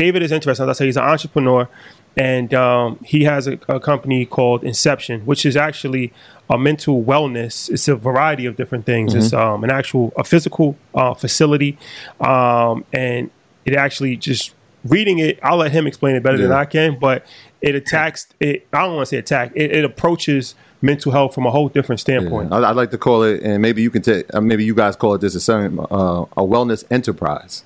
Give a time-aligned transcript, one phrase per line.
[0.00, 0.62] David is interesting.
[0.64, 1.68] As I say, he's an entrepreneur,
[2.16, 6.10] and um, he has a, a, company called Inception, which is actually
[6.48, 7.68] a mental wellness.
[7.68, 9.12] It's a variety of different things.
[9.12, 9.20] Mm-hmm.
[9.20, 11.76] It's um, an actual a physical uh, facility,
[12.18, 13.30] um, and
[13.66, 14.54] it actually just
[14.86, 15.38] reading it.
[15.42, 16.44] I'll let him explain it better yeah.
[16.44, 17.26] than I can, but
[17.60, 18.26] it attacks.
[18.40, 19.52] It I don't want to say attack.
[19.54, 22.48] It, it, approaches mental health from a whole different standpoint.
[22.50, 22.70] Yeah.
[22.70, 24.34] I'd like to call it, and maybe you can take.
[24.34, 27.64] Uh, maybe you guys call it this a, uh, a wellness enterprise.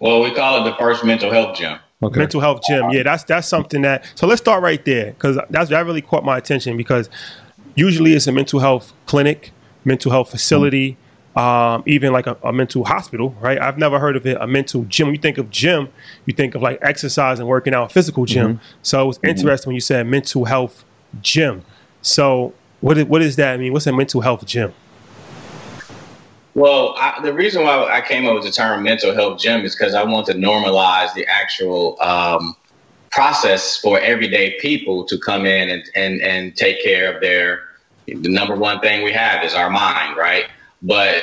[0.00, 1.78] Well, we call it the first mental health gym.
[2.02, 2.18] Okay.
[2.18, 2.90] Mental health gym.
[2.90, 4.10] Yeah, that's that's something that.
[4.14, 7.10] So let's start right there because that's that really caught my attention because
[7.74, 9.52] usually it's a mental health clinic,
[9.84, 10.96] mental health facility,
[11.36, 11.38] mm-hmm.
[11.38, 13.36] um, even like a, a, mental hospital.
[13.40, 13.60] Right?
[13.60, 14.38] I've never heard of it.
[14.40, 15.08] A mental gym.
[15.08, 15.90] When you think of gym,
[16.24, 18.54] you think of like exercise and working out, physical gym.
[18.54, 18.64] Mm-hmm.
[18.82, 19.26] So it was mm-hmm.
[19.28, 20.84] interesting when you said mental health
[21.20, 21.62] gym.
[22.00, 23.74] So what what does that mean?
[23.74, 24.72] What's a mental health gym?
[26.54, 29.76] Well, I, the reason why I came up with the term mental health gym is
[29.76, 32.56] because I want to normalize the actual um,
[33.10, 37.68] process for everyday people to come in and, and, and take care of their,
[38.06, 40.46] the number one thing we have is our mind, right?
[40.82, 41.22] But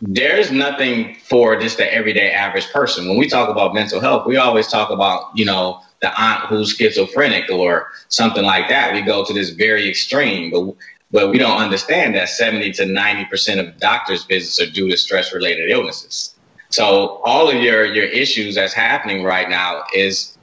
[0.00, 3.08] there's nothing for just the everyday average person.
[3.08, 6.76] When we talk about mental health, we always talk about, you know, the aunt who's
[6.76, 8.92] schizophrenic or something like that.
[8.92, 10.74] We go to this very extreme, but
[11.12, 15.32] but we don't understand that 70 to 90% of doctors' visits are due to stress
[15.32, 16.34] related illnesses.
[16.70, 20.38] So all of your, your issues that's happening right now is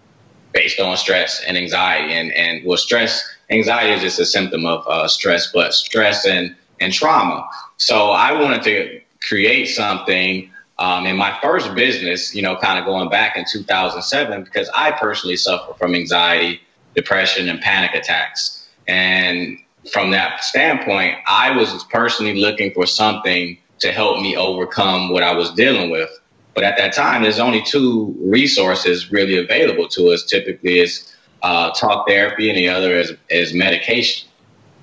[0.54, 2.14] based on stress and anxiety.
[2.14, 6.56] And, and well, stress, anxiety is just a symptom of uh, stress, but stress and,
[6.80, 7.50] and trauma.
[7.78, 12.86] So I wanted to create something um, in my first business, you know, kind of
[12.86, 16.62] going back in 2007, because I personally suffer from anxiety,
[16.96, 18.70] depression, and panic attacks.
[18.88, 19.58] And
[19.92, 25.34] from that standpoint, I was personally looking for something to help me overcome what I
[25.34, 26.10] was dealing with.
[26.54, 30.26] But at that time, there's only two resources really available to us.
[30.26, 34.28] Typically, is uh, talk therapy, and the other is is medication.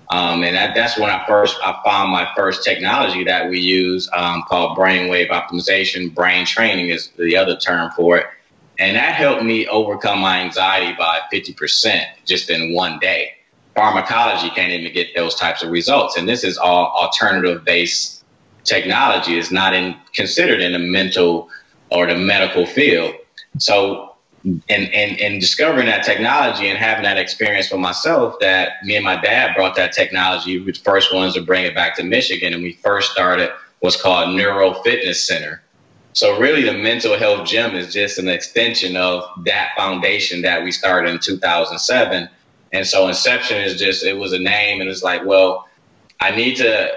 [0.09, 4.09] Um, and that, that's when I first I found my first technology that we use
[4.15, 6.15] um, called brainwave optimization.
[6.15, 8.27] Brain training is the other term for it,
[8.79, 13.36] and that helped me overcome my anxiety by 50% just in one day
[13.77, 16.17] pharmacology can't even get those types of results.
[16.17, 18.25] And this is all alternative based
[18.65, 21.49] technology is not in, considered in the mental
[21.93, 23.15] or the medical field.
[23.59, 28.95] So and, and, in discovering that technology and having that experience for myself that me
[28.95, 32.53] and my dad brought that technology, the first ones to bring it back to Michigan.
[32.53, 33.51] And we first started
[33.81, 35.63] what's called Neuro Fitness Center.
[36.13, 40.71] So really, the mental health gym is just an extension of that foundation that we
[40.71, 42.29] started in 2007.
[42.77, 45.67] And so Inception is just it was a name, and it's like, well,
[46.21, 46.93] I need to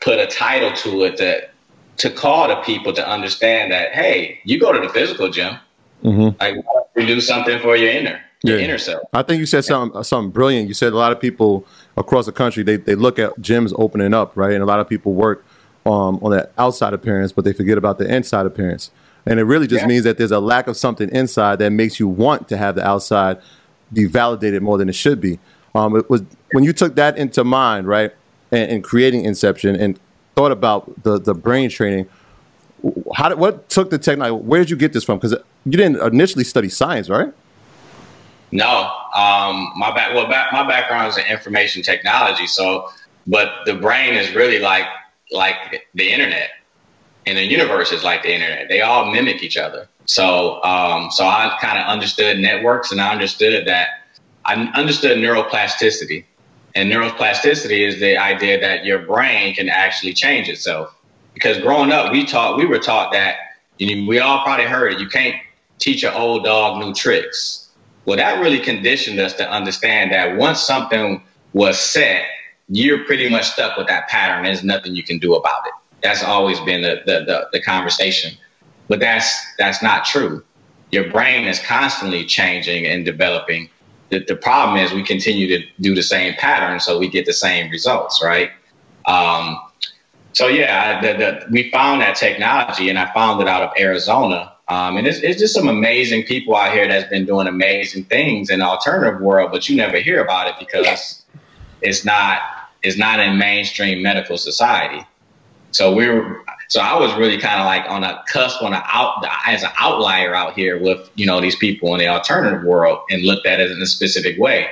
[0.00, 1.50] put a title to it that
[1.98, 5.58] to call to people to understand that hey, you go to the physical gym,
[6.02, 6.40] mm-hmm.
[6.40, 6.56] like
[6.96, 8.20] you do something for your inner.
[8.42, 8.64] Your yeah.
[8.64, 9.02] inner self.
[9.12, 10.66] I think you said something something brilliant.
[10.66, 11.66] You said a lot of people
[11.98, 14.54] across the country they, they look at gyms opening up, right?
[14.54, 15.44] And a lot of people work
[15.84, 18.90] um, on that outside appearance, but they forget about the inside appearance.
[19.26, 19.88] And it really just yeah.
[19.88, 22.86] means that there's a lack of something inside that makes you want to have the
[22.86, 23.38] outside
[23.92, 25.38] be validated more than it should be.
[25.74, 26.22] Um, it was
[26.52, 28.12] when you took that into mind, right,
[28.50, 29.98] and, and, creating Inception and
[30.34, 32.08] thought about the the brain training.
[33.14, 34.44] How did, what took the technology?
[34.44, 35.18] Where did you get this from?
[35.18, 37.32] Because you didn't initially study science, right?
[38.52, 40.14] No, um, my back.
[40.14, 42.46] Well, back, my background is in information technology.
[42.46, 42.88] So,
[43.26, 44.86] but the brain is really like
[45.30, 46.50] like the internet,
[47.30, 48.68] and the universe is like the internet.
[48.68, 49.88] They all mimic each other.
[50.06, 53.88] So, um, so I kind of understood networks, and I understood that
[54.44, 56.24] I understood neuroplasticity.
[56.74, 60.94] And neuroplasticity is the idea that your brain can actually change itself.
[61.34, 63.36] Because growing up, we taught we were taught that
[63.78, 65.00] you know, we all probably heard it.
[65.00, 65.36] You can't
[65.78, 67.70] teach an old dog new tricks.
[68.04, 71.22] Well, that really conditioned us to understand that once something
[71.52, 72.24] was set,
[72.68, 74.44] you're pretty much stuck with that pattern.
[74.44, 75.72] There's nothing you can do about it.
[76.02, 78.36] That's always been the, the, the, the conversation.
[78.88, 80.42] But that's that's not true.
[80.90, 83.68] Your brain is constantly changing and developing.
[84.08, 87.32] The, the problem is we continue to do the same pattern, so we get the
[87.32, 88.50] same results, right?
[89.06, 89.60] Um,
[90.32, 94.52] so yeah, the, the, we found that technology, and I found it out of Arizona.
[94.68, 98.50] Um, and it's, it's just some amazing people out here that's been doing amazing things
[98.50, 101.24] in the alternative world, but you never hear about it because
[101.82, 102.40] it's not
[102.82, 105.04] it's not in mainstream medical society.
[105.72, 108.82] So we are so I was really kind of like on a cusp on a
[108.84, 113.00] out as an outlier out here with you know these people in the alternative world
[113.10, 114.68] and looked at it in a specific way.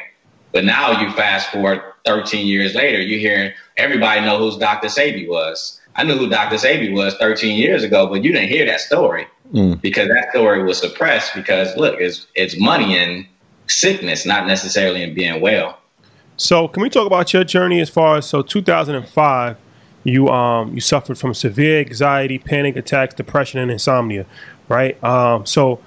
[0.53, 4.89] But now you fast forward 13 years later, you hear everybody know who Dr.
[4.89, 5.79] Sebi was.
[5.95, 6.57] I knew who Dr.
[6.57, 9.81] Sebi was 13 years ago, but you didn't hear that story mm.
[9.81, 13.27] because that story was suppressed because look, it's it's money in
[13.67, 15.79] sickness, not necessarily in being well.
[16.37, 19.57] So, can we talk about your journey as far as so 2005?
[20.05, 24.27] You um you suffered from severe anxiety, panic attacks, depression, and insomnia,
[24.69, 25.03] right?
[25.03, 25.81] Um, so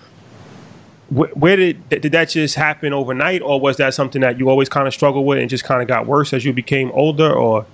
[1.09, 4.69] wh- where did did that just happen overnight, or was that something that you always
[4.69, 7.65] kind of struggled with and just kind of got worse as you became older, or?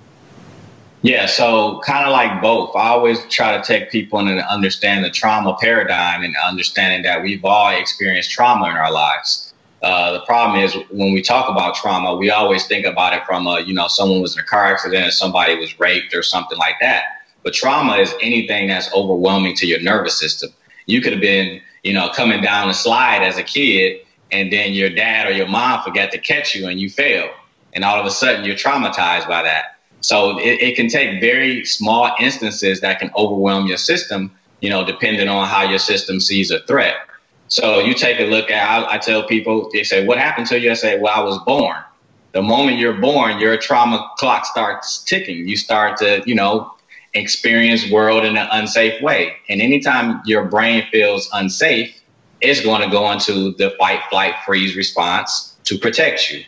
[1.02, 2.74] Yeah, so kind of like both.
[2.74, 7.44] I always try to take people and understand the trauma paradigm and understanding that we've
[7.44, 9.47] all experienced trauma in our lives.
[9.82, 13.46] Uh, the problem is when we talk about trauma, we always think about it from
[13.46, 16.58] a, you know, someone was in a car accident or somebody was raped or something
[16.58, 17.04] like that.
[17.44, 20.50] But trauma is anything that's overwhelming to your nervous system.
[20.86, 24.00] You could have been, you know, coming down a slide as a kid
[24.32, 27.30] and then your dad or your mom forgot to catch you and you fail.
[27.72, 29.78] And all of a sudden you're traumatized by that.
[30.00, 34.84] So it, it can take very small instances that can overwhelm your system, you know,
[34.84, 36.96] depending on how your system sees a threat.
[37.48, 40.60] So you take a look at, I, I, tell people, they say, what happened to
[40.60, 40.70] you?
[40.70, 41.76] I say, well, I was born.
[42.32, 45.48] The moment you're born, your trauma clock starts ticking.
[45.48, 46.72] You start to, you know,
[47.14, 49.32] experience world in an unsafe way.
[49.48, 52.02] And anytime your brain feels unsafe,
[52.40, 56.44] it's going to go into the fight, flight, freeze response to protect you.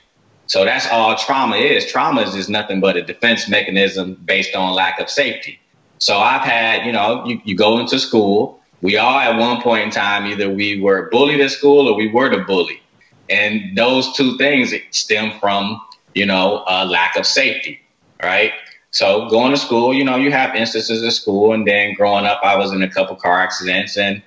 [0.46, 1.86] So that's all trauma is.
[1.86, 5.58] Trauma is just nothing but a defense mechanism based on lack of safety.
[5.98, 9.84] So I've had, you know, you, you go into school, we all at one point
[9.84, 12.80] in time either we were bullied at school or we were the bully.
[13.28, 15.80] And those two things stem from
[16.14, 17.80] you know a lack of safety
[18.22, 18.52] right?
[18.90, 22.40] So going to school you know you have instances at school and then growing up
[22.42, 24.20] i was in a couple car accidents and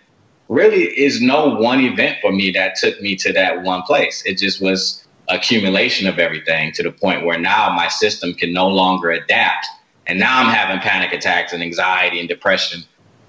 [0.49, 4.23] really is no one event for me that took me to that one place.
[4.25, 8.67] It just was accumulation of everything to the point where now my system can no
[8.67, 9.67] longer adapt.
[10.05, 12.83] And now i'm having panic attacks and anxiety and depression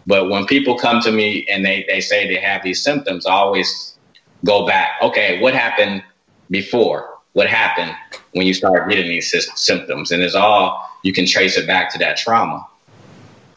[0.07, 3.33] but when people come to me and they, they say they have these symptoms, I
[3.33, 3.97] always
[4.45, 6.03] go back, okay, what happened
[6.51, 7.11] before?
[7.33, 7.93] What happened
[8.33, 10.11] when you start getting these symptoms?
[10.13, 12.67] And it's all, you can trace it back to that trauma.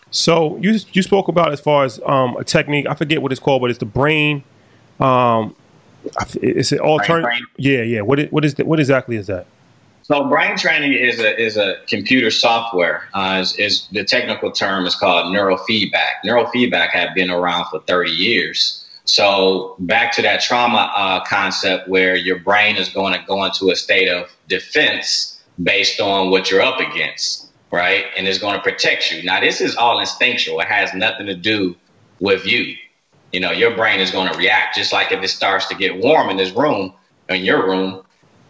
[0.10, 2.88] So you you spoke about as far as um, a technique.
[2.88, 4.42] I forget what it's called, but it's the brain.
[5.00, 5.54] Um,
[6.36, 7.46] it's an alternative.
[7.58, 8.01] Yeah, yeah.
[8.01, 9.48] What is, what is the, what exactly is that?
[10.08, 13.10] So brain training is a is a computer software.
[13.14, 16.24] Uh, is, is, the technical term is called neurofeedback.
[16.24, 18.86] Neurofeedback have been around for 30 years.
[19.04, 23.70] So back to that trauma uh, concept where your brain is going to go into
[23.70, 28.06] a state of defense based on what you're up against, right?
[28.16, 29.24] And it's going to protect you.
[29.24, 30.62] Now this is all instinctual.
[30.62, 31.76] It has nothing to do
[32.22, 32.78] with you.
[33.34, 36.02] You know, your brain is going to react just like if it starts to get
[36.02, 36.94] warm in this room,
[37.28, 38.04] in your room,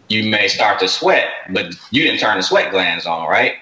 [0.08, 3.54] you may start to sweat, but you didn't turn the sweat glands on, right?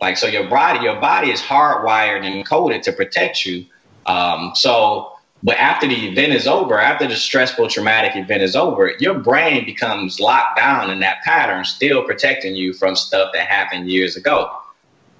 [0.00, 3.66] Like so, your body, your body is hardwired and coded to protect you.
[4.06, 8.92] Um, so, but after the event is over, after the stressful, traumatic event is over,
[8.98, 13.90] your brain becomes locked down in that pattern, still protecting you from stuff that happened
[13.90, 14.50] years ago.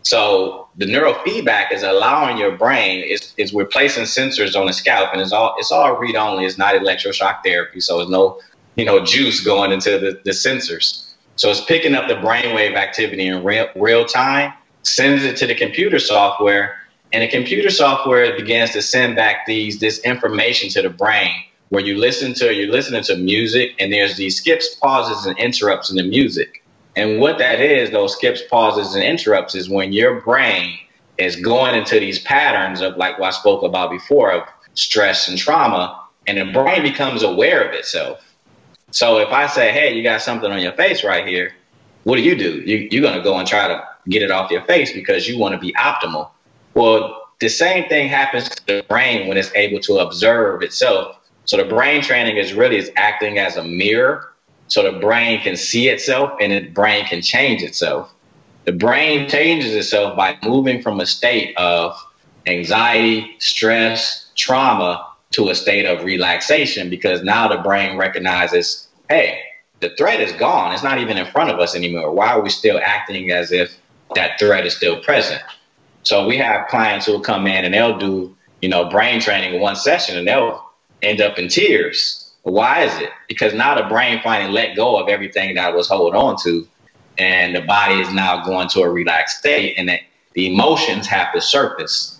[0.03, 5.11] So the neurofeedback is allowing your brain is is we're placing sensors on the scalp
[5.13, 6.47] and it's all it's all read only.
[6.47, 8.41] It's not electroshock therapy, so it's no
[8.81, 11.13] you know juice going into the, the sensors.
[11.37, 15.55] So it's picking up the brainwave activity in real real time sends it to the
[15.55, 16.77] computer software,
[17.13, 21.31] and the computer software begins to send back these this information to the brain
[21.69, 25.91] where you listen to you're listening to music and there's these skips, pauses, and interrupts
[25.91, 26.65] in the music.
[26.97, 30.79] And what that is, those skips, pauses, and interrupts is when your brain
[31.19, 35.37] is going into these patterns of like what I spoke about before of stress and
[35.37, 38.30] trauma, and the brain becomes aware of itself.
[38.91, 41.53] So if I say, hey, you got something on your face right here,
[42.05, 42.61] what do you do?
[42.61, 45.39] You, you're going to go and try to get it off your face because you
[45.39, 46.31] want to be optimal.
[46.75, 51.17] Well, the same thing happens to the brain when it's able to observe itself.
[51.45, 54.33] So the brain training is really is acting as a mirror.
[54.69, 58.13] So the brain can see itself and the brain can change itself.
[58.65, 61.97] The brain changes itself by moving from a state of
[62.47, 69.41] anxiety, stress, trauma to a state of relaxation because now the brain recognizes, hey,
[69.81, 70.75] the threat is gone.
[70.75, 72.13] It's not even in front of us anymore.
[72.13, 73.79] Why are we still acting as if
[74.15, 75.43] that threat is still present.
[76.03, 79.55] So we have clients who will come in and they'll do, you know, brain training
[79.55, 80.65] in one session and they'll
[81.03, 82.33] end up in tears.
[82.43, 83.11] Why is it?
[83.29, 86.67] Because now the brain finally let go of everything that was holding on to,
[87.19, 89.91] and the body is now going to a relaxed state, and
[90.33, 92.19] the emotions have to surface.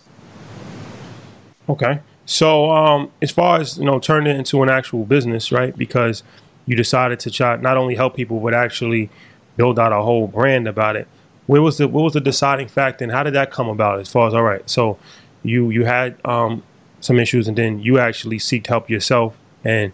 [1.71, 2.01] Okay.
[2.31, 5.77] So, um, as far as you know, turn it into an actual business, right?
[5.77, 6.23] Because
[6.65, 9.11] you decided to try not only help people, but actually
[9.57, 11.09] build out a whole brand about it
[11.49, 14.09] where was the what was the deciding factor and how did that come about as
[14.09, 14.97] far as all right so
[15.43, 16.63] you you had um,
[17.01, 19.93] some issues and then you actually seeked help yourself and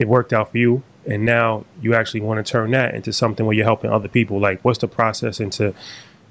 [0.00, 3.46] it worked out for you and now you actually want to turn that into something
[3.46, 5.72] where you're helping other people like what's the process into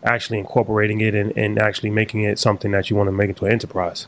[0.04, 3.46] actually incorporating it and, and actually making it something that you want to make into
[3.46, 4.06] an enterprise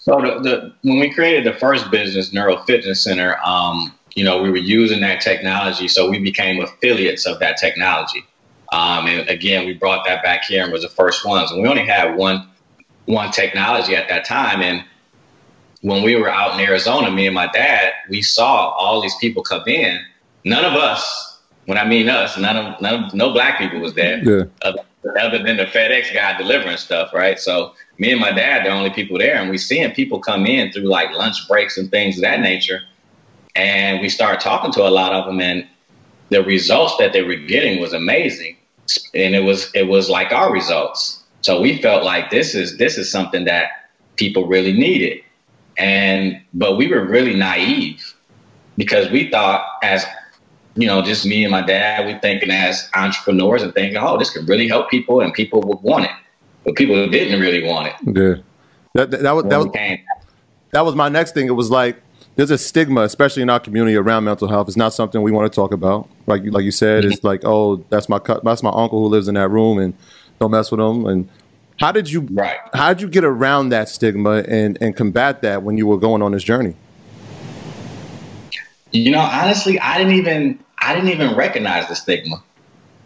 [0.00, 4.42] so the, the when we created the first business neuro fitness center um, you know
[4.42, 8.24] we were using that technology so we became affiliates of that technology
[8.72, 11.50] um, and again, we brought that back here and was the first ones.
[11.50, 12.48] And we only had one
[13.06, 14.60] one technology at that time.
[14.60, 14.84] And
[15.80, 19.42] when we were out in Arizona, me and my dad, we saw all these people
[19.42, 20.00] come in.
[20.44, 23.94] None of us, when I mean us, none of, none of no black people was
[23.94, 24.22] there.
[24.22, 24.44] Yeah.
[24.62, 24.82] Other,
[25.20, 27.38] other than the FedEx guy delivering stuff, right?
[27.38, 30.72] So me and my dad, the only people there, and we seeing people come in
[30.72, 32.80] through like lunch breaks and things of that nature.
[33.56, 35.66] And we started talking to a lot of them, and
[36.28, 38.56] the results that they were getting was amazing
[39.14, 41.22] and it was it was like our results.
[41.42, 43.70] So we felt like this is this is something that
[44.16, 45.22] people really needed.
[45.76, 48.14] And but we were really naive
[48.76, 50.04] because we thought as
[50.76, 54.30] you know, just me and my dad, we thinking as entrepreneurs and thinking, oh, this
[54.30, 56.10] could really help people and people would want it.
[56.64, 57.94] But people didn't really want it.
[58.04, 58.42] Yeah.
[58.94, 59.98] That, that, that was that was,
[60.72, 61.46] that was my next thing.
[61.46, 62.00] It was like
[62.36, 64.68] there's a stigma, especially in our community around mental health.
[64.68, 66.08] It's not something we want to talk about.
[66.26, 67.12] Like you, like you said, mm-hmm.
[67.12, 69.94] it's like, oh, that's my that's my uncle who lives in that room, and
[70.38, 71.06] don't mess with him.
[71.06, 71.28] And
[71.78, 72.58] how did you right.
[72.74, 76.22] how did you get around that stigma and and combat that when you were going
[76.22, 76.74] on this journey?
[78.92, 82.42] You know, honestly, I didn't even I didn't even recognize the stigma.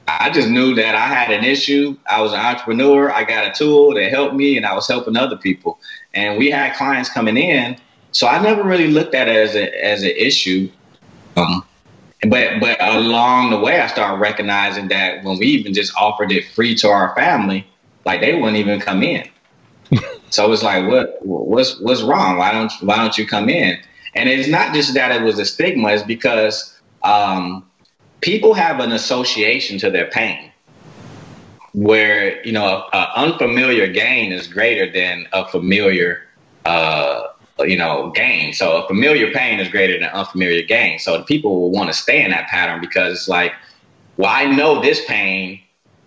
[0.06, 1.96] I just knew that I had an issue.
[2.10, 3.10] I was an entrepreneur.
[3.10, 5.78] I got a tool that helped me, and I was helping other people.
[6.12, 7.78] And we had clients coming in
[8.14, 10.70] so I never really looked at it as a as an issue.
[11.36, 11.64] Um,
[12.28, 16.46] but but along the way, I started recognizing that when we even just offered it
[16.46, 17.66] free to our family,
[18.06, 19.28] like they wouldn't even come in.
[20.30, 22.38] so it's like, what what's what's wrong?
[22.38, 23.78] Why don't why don't you come in?
[24.14, 27.68] And it's not just that it was a stigma; it's because um,
[28.21, 30.52] people have an association to their pain,
[31.73, 36.23] where you know, an unfamiliar gain is greater than a familiar.
[36.64, 37.28] Uh,
[37.61, 38.52] you know, gain.
[38.52, 40.99] So a familiar pain is greater than unfamiliar gain.
[40.99, 43.52] So people will want to stay in that pattern because it's like,
[44.16, 45.61] well, I know this pain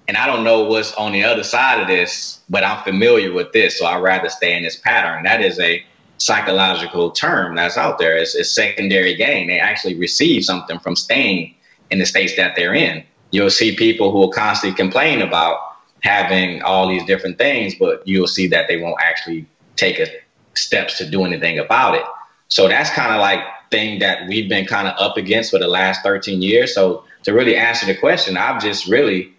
[0.08, 3.52] and I don't know what's on the other side of this, but I'm familiar with
[3.52, 3.78] this.
[3.78, 5.24] So I'd rather stay in this pattern.
[5.24, 5.84] That is a
[6.18, 8.18] psychological term that's out there.
[8.18, 9.48] It's, it's secondary gain.
[9.48, 11.54] They actually receive something from staying
[11.92, 13.04] in the states that they're in.
[13.32, 15.60] You'll see people who will constantly complain about
[16.02, 19.46] having all these different things, but you'll see that they won't actually
[19.76, 20.08] take a
[20.56, 22.04] steps to do anything about it.
[22.50, 25.68] So that's kind of like thing that we've been kind of up against for the
[25.68, 26.74] last 13 years.
[26.74, 29.34] So to really answer the question, I've just really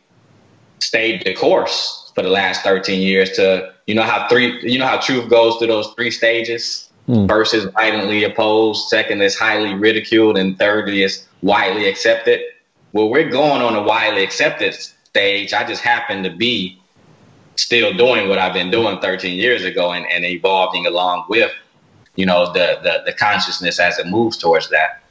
[0.80, 4.86] stayed the course for the last 13 years to, you know, how three, you know,
[4.86, 6.90] how truth goes through those three stages.
[7.06, 7.28] Mm.
[7.28, 12.40] First is violently opposed, second is highly ridiculed, and thirdly is widely accepted.
[12.92, 15.52] Well, we're going on a widely accepted stage.
[15.52, 16.82] I just happen to be
[17.54, 21.52] still doing what I've been doing 13 years ago and, and evolving along with,
[22.16, 25.04] you know, the, the, the consciousness as it moves towards that.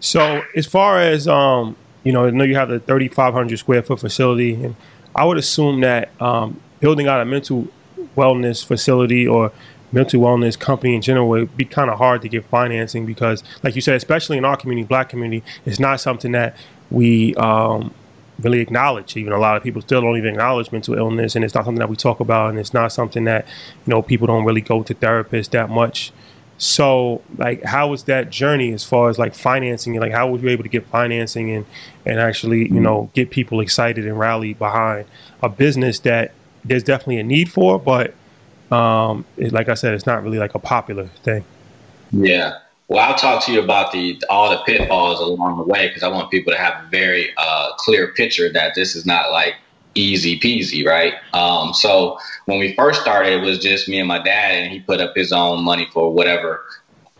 [0.00, 4.00] So as far as um, you know, I know you have the 3,500 square foot
[4.00, 4.76] facility, and
[5.14, 7.68] I would assume that um, building out a mental
[8.16, 9.52] wellness facility or
[9.92, 13.74] mental wellness company in general would be kind of hard to get financing because, like
[13.74, 16.56] you said, especially in our community, black community, it's not something that
[16.90, 17.92] we um,
[18.40, 19.16] really acknowledge.
[19.16, 21.80] Even a lot of people still don't even acknowledge mental illness, and it's not something
[21.80, 23.46] that we talk about, and it's not something that
[23.86, 26.12] you know people don't really go to therapists that much.
[26.58, 29.98] So, like, how was that journey as far as like financing?
[29.98, 31.66] Like, how were you able to get financing and
[32.06, 35.06] and actually, you know, get people excited and rally behind
[35.42, 36.32] a business that
[36.64, 38.14] there's definitely a need for, but
[38.70, 41.44] um, it, like I said, it's not really like a popular thing.
[42.12, 42.58] Yeah.
[42.88, 46.08] Well, I'll talk to you about the all the pitfalls along the way because I
[46.08, 49.54] want people to have a very uh, clear picture that this is not like
[49.94, 51.14] easy peasy, right?
[51.32, 54.80] Um, so when we first started, it was just me and my dad, and he
[54.80, 56.64] put up his own money for whatever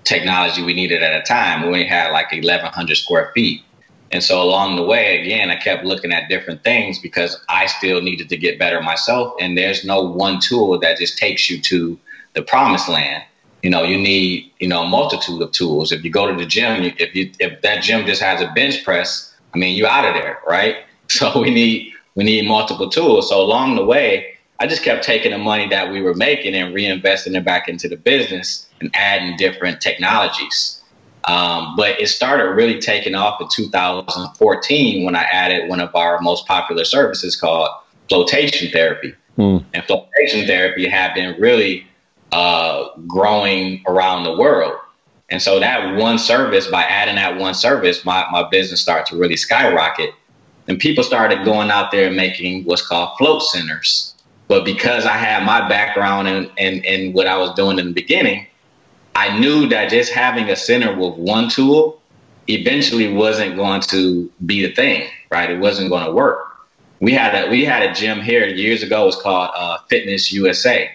[0.05, 1.71] technology we needed at a time.
[1.71, 3.63] We had like 1,100 square feet.
[4.11, 8.03] And so along the way, again, I kept looking at different things because I still
[8.03, 9.35] needed to get better myself.
[9.41, 11.99] And there's no one tool that just takes you to
[12.35, 13.25] the promised land.
[13.63, 15.93] You know, you need, you know, a multitude of tools.
[15.93, 18.85] If you go to the gym, if you if that gym just has a bench
[18.85, 20.77] press, I mean, you're out of there, right?
[21.09, 23.29] So we need we need multiple tools.
[23.29, 26.75] So along the way, I just kept taking the money that we were making and
[26.75, 30.81] reinvesting it back into the business and adding different technologies.
[31.25, 36.21] Um, but it started really taking off in 2014 when I added one of our
[36.21, 37.71] most popular services called
[38.09, 39.15] flotation therapy.
[39.37, 39.59] Hmm.
[39.73, 41.87] And flotation therapy had been really
[42.33, 44.75] uh, growing around the world.
[45.31, 49.17] And so that one service, by adding that one service, my, my business started to
[49.19, 50.11] really skyrocket.
[50.69, 54.15] And people started going out there and making what's called float centers.
[54.49, 57.93] But because I had my background and in, in what I was doing in the
[57.93, 58.47] beginning,
[59.15, 62.01] I knew that just having a center with one tool
[62.49, 65.51] eventually wasn't going to be the thing, right?
[65.51, 66.47] It wasn't going to work.
[67.01, 69.03] We had a we had a gym here years ago.
[69.03, 70.91] It was called uh, Fitness USA,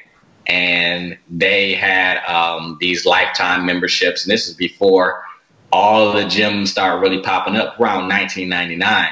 [0.47, 4.23] and they had um, these lifetime memberships.
[4.23, 5.23] And this is before
[5.71, 9.09] all the gyms started really popping up around 1999.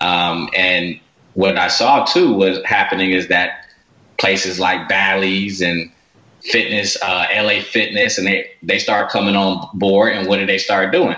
[0.00, 0.98] Um, and
[1.34, 3.66] what I saw too was happening is that
[4.18, 5.90] places like Bally's and
[6.42, 10.14] Fitness, uh, LA Fitness, and they they start coming on board.
[10.14, 11.16] And what did they start doing?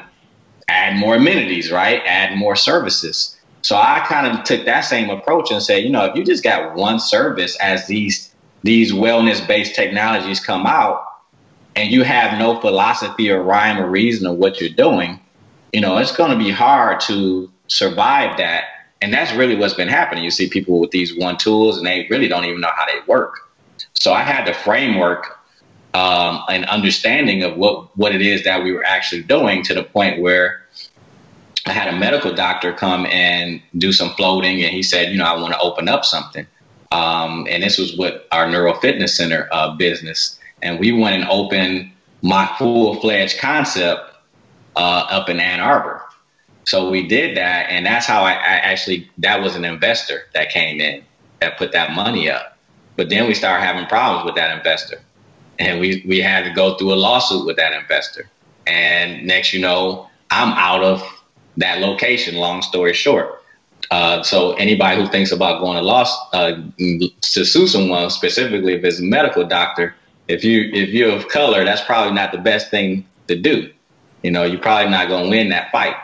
[0.69, 2.03] Add more amenities, right?
[2.05, 3.39] Add more services.
[3.63, 6.43] So I kind of took that same approach and said, you know, if you just
[6.43, 11.05] got one service as these these wellness based technologies come out,
[11.77, 15.21] and you have no philosophy or rhyme or reason of what you're doing,
[15.73, 18.65] you know, it's going to be hard to survive that.
[19.03, 20.23] And that's really what's been happening.
[20.23, 23.01] You see people with these one tools and they really don't even know how they
[23.07, 23.51] work.
[23.95, 25.39] So I had the framework
[25.93, 29.83] um, and understanding of what, what it is that we were actually doing to the
[29.83, 30.63] point where
[31.67, 35.25] I had a medical doctor come and do some floating, and he said, you know,
[35.25, 36.47] I want to open up something.
[36.91, 40.39] Um, and this was what our Neuro Fitness Center uh, business.
[40.63, 41.91] And we went and opened
[42.23, 44.13] my full fledged concept
[44.77, 46.03] uh, up in Ann Arbor.
[46.65, 50.51] So we did that, and that's how I, I, actually that was an investor that
[50.51, 51.03] came in
[51.41, 52.57] that put that money up.
[52.97, 55.01] But then we started having problems with that investor,
[55.59, 58.29] and we we had to go through a lawsuit with that investor.
[58.67, 61.03] And next, you know, I'm out of
[61.57, 62.37] that location.
[62.37, 63.43] Long story short.
[63.91, 68.85] Uh, so anybody who thinks about going to law uh, to sue someone, specifically if
[68.85, 69.95] it's a medical doctor,
[70.29, 73.71] if you if you're of color, that's probably not the best thing to do.
[74.23, 75.97] You know, you're probably not going to win that fight.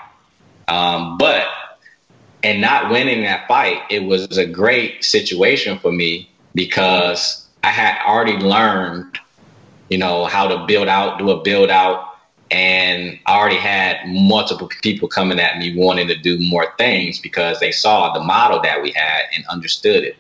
[0.69, 1.47] Um, but
[2.43, 7.99] in not winning that fight, it was a great situation for me because I had
[8.07, 9.19] already learned,
[9.89, 12.05] you know, how to build out, do a build out.
[12.51, 17.61] And I already had multiple people coming at me wanting to do more things because
[17.61, 20.17] they saw the model that we had and understood it.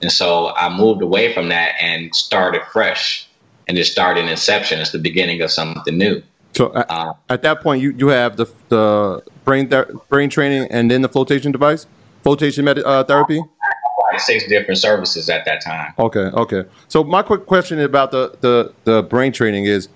[0.00, 3.28] And so I moved away from that and started fresh
[3.66, 4.80] and just started inception.
[4.80, 6.22] It's the beginning of something new.
[6.56, 10.68] So at, uh, at that point, you, you have the the brain ther- brain training
[10.70, 11.86] and then the flotation device,
[12.22, 13.40] flotation med- uh, therapy.
[14.12, 15.92] like six different services at that time.
[15.98, 16.64] Okay, okay.
[16.88, 19.88] So my quick question about the the the brain training is,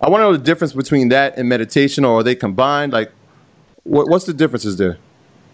[0.00, 2.92] I want to know the difference between that and meditation, or are they combined?
[2.92, 3.12] Like,
[3.84, 4.98] what, what's the differences there?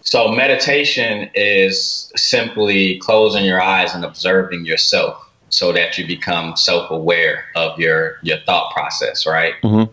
[0.01, 7.45] So meditation is simply closing your eyes and observing yourself so that you become self-aware
[7.55, 9.55] of your your thought process, right?
[9.63, 9.93] Mm-hmm.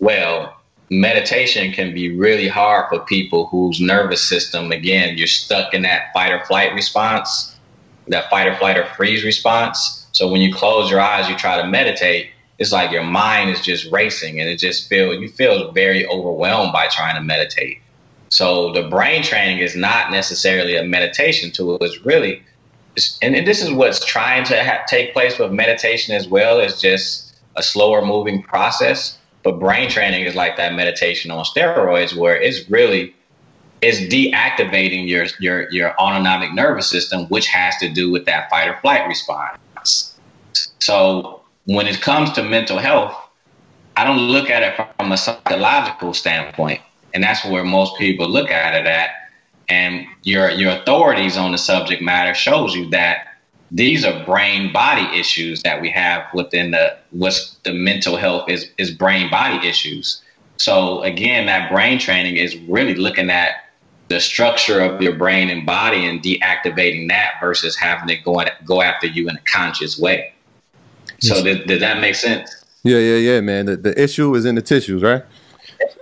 [0.00, 0.56] Well,
[0.90, 6.12] meditation can be really hard for people whose nervous system again, you're stuck in that
[6.12, 7.56] fight or flight response,
[8.06, 10.06] that fight or flight or freeze response.
[10.12, 13.60] So when you close your eyes, you try to meditate, it's like your mind is
[13.60, 17.78] just racing and it just feel you feel very overwhelmed by trying to meditate.
[18.30, 21.78] So the brain training is not necessarily a meditation tool.
[21.80, 22.42] It's really,
[23.22, 26.60] and this is what's trying to ha- take place with meditation as well.
[26.60, 29.18] Is just a slower moving process.
[29.42, 33.14] But brain training is like that meditation on steroids, where it's really
[33.80, 38.68] it's deactivating your your your autonomic nervous system, which has to do with that fight
[38.68, 40.18] or flight response.
[40.80, 43.14] So when it comes to mental health,
[43.96, 46.80] I don't look at it from a psychological standpoint,
[47.14, 49.10] and that's where most people look at it at.
[49.68, 53.27] And your your authorities on the subject matter shows you that
[53.70, 58.70] these are brain body issues that we have within the what's the mental health is
[58.78, 60.22] is brain body issues.
[60.56, 63.64] So again, that brain training is really looking at
[64.08, 68.64] the structure of your brain and body and deactivating that versus having it go at,
[68.64, 70.32] go after you in a conscious way.
[71.20, 72.64] So did, did that make sense?
[72.84, 73.66] Yeah, yeah, yeah, man.
[73.66, 75.24] The, the issue is in the tissues, right?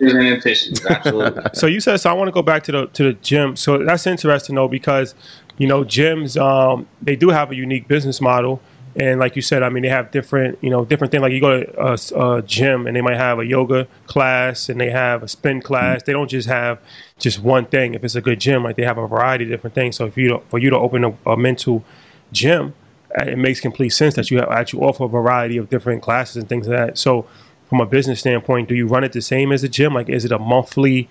[0.00, 1.42] Issues in the tissues, absolutely.
[1.54, 2.10] so you said so.
[2.10, 3.56] I want to go back to the to the gym.
[3.56, 5.14] So that's interesting though because
[5.58, 8.60] you know gyms um, they do have a unique business model.
[8.98, 11.20] And like you said, I mean, they have different, you know, different things.
[11.20, 14.80] Like you go to a, a, gym and they might have a yoga class and
[14.80, 16.02] they have a spin class.
[16.02, 16.80] They don't just have
[17.18, 17.92] just one thing.
[17.92, 19.96] If it's a good gym, like they have a variety of different things.
[19.96, 21.84] So if you for you to open a, a mental
[22.32, 22.72] gym,
[23.20, 26.36] uh, it makes complete sense that you have, actually offer a variety of different classes
[26.36, 26.98] and things like that.
[26.98, 27.26] So
[27.68, 29.92] from a business standpoint, do you run it the same as a gym?
[29.92, 31.08] Like, is it a monthly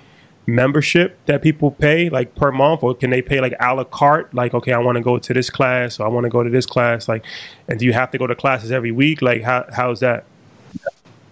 [0.47, 4.33] membership that people pay like per month or can they pay like a la carte?
[4.33, 6.49] Like okay i want to go to this class or i want to go to
[6.49, 7.25] this class like
[7.67, 9.21] and do you have to go to classes every week?
[9.21, 10.25] Like how how's that?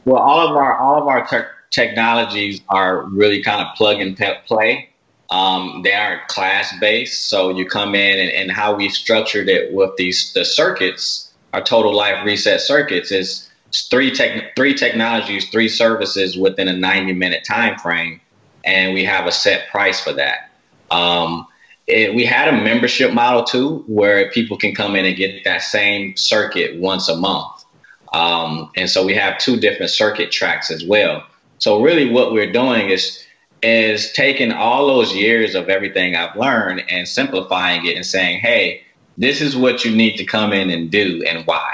[0.06, 4.18] Well all of our all of our te- technologies are really kind of plug and
[4.46, 4.90] play.
[5.30, 9.74] Um, they aren't class based so you come in and, and how we structured it
[9.74, 13.50] with these the circuits our total life reset circuits is
[13.90, 18.20] three tech three technologies three services within a 90 minute time frame
[18.64, 20.50] and we have a set price for that.
[20.92, 21.48] Um,
[21.88, 25.62] it, we had a membership model too, where people can come in and get that
[25.62, 27.66] same circuit once a month.
[28.14, 31.24] Um, and so we have two different circuit tracks as well.
[31.58, 33.26] So really, what we're doing is
[33.62, 38.84] is taking all those years of everything I've learned and simplifying it and saying, hey,
[39.18, 41.74] this is what you need to come in and do and why.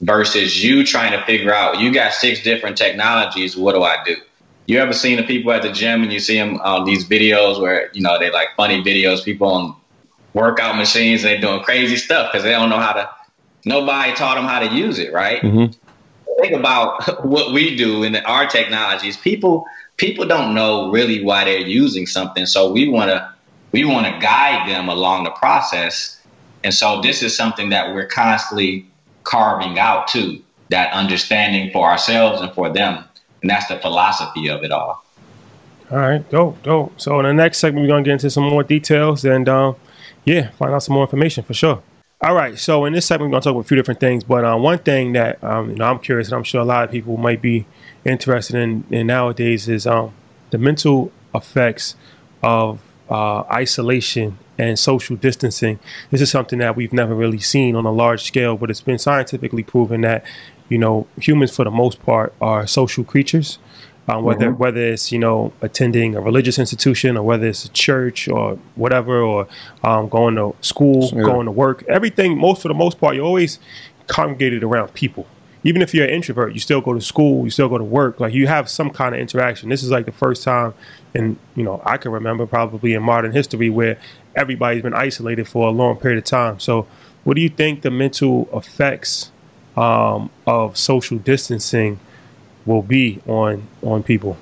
[0.00, 3.54] Versus you trying to figure out, you got six different technologies.
[3.54, 4.16] What do I do?
[4.66, 7.60] You ever seen the people at the gym and you see them on these videos
[7.60, 9.76] where you know they like funny videos, people on
[10.32, 13.10] workout machines and they're doing crazy stuff because they don't know how to.
[13.66, 15.40] Nobody taught them how to use it, right?
[15.42, 15.72] Mm-hmm.
[16.40, 19.16] Think about what we do in our technologies.
[19.16, 23.34] People people don't know really why they're using something, so we want to
[23.72, 26.20] we want to guide them along the process.
[26.62, 28.86] And so this is something that we're constantly
[29.24, 33.04] carving out to that understanding for ourselves and for them
[33.44, 35.04] and that's the philosophy of it all.
[35.90, 36.98] All right, dope, dope.
[36.98, 39.76] So in the next segment, we're gonna get into some more details and um,
[40.24, 41.82] yeah, find out some more information for sure.
[42.22, 44.46] All right, so in this segment, we're gonna talk about a few different things, but
[44.46, 46.90] uh, one thing that um, you know I'm curious, and I'm sure a lot of
[46.90, 47.66] people might be
[48.06, 50.14] interested in, in nowadays is um,
[50.48, 51.96] the mental effects
[52.42, 52.80] of
[53.10, 55.78] uh, isolation and social distancing.
[56.10, 58.98] This is something that we've never really seen on a large scale, but it's been
[58.98, 60.24] scientifically proven that
[60.68, 63.58] you know, humans for the most part are social creatures.
[64.06, 64.58] Um, whether mm-hmm.
[64.58, 69.22] whether it's you know attending a religious institution or whether it's a church or whatever
[69.22, 69.48] or
[69.82, 71.22] um, going to school, yeah.
[71.22, 73.58] going to work, everything most for the most part you're always
[74.06, 75.26] congregated around people.
[75.66, 78.20] Even if you're an introvert, you still go to school, you still go to work.
[78.20, 79.70] Like you have some kind of interaction.
[79.70, 80.74] This is like the first time,
[81.14, 83.98] and you know I can remember probably in modern history where
[84.36, 86.60] everybody's been isolated for a long period of time.
[86.60, 86.86] So,
[87.24, 89.30] what do you think the mental effects
[89.76, 91.98] um, of social distancing
[92.66, 94.36] will be on on people?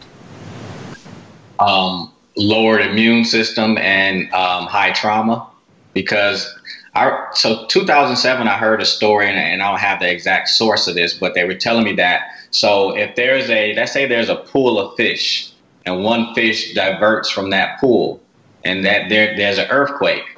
[1.59, 5.47] Um, lowered immune system and um, high trauma,
[5.95, 6.53] because
[6.95, 10.87] I so 2007 I heard a story and, and I don't have the exact source
[10.87, 14.29] of this, but they were telling me that so if there's a let's say there's
[14.29, 15.53] a pool of fish
[15.87, 18.21] and one fish diverts from that pool
[18.65, 20.32] and that there there's an earthquake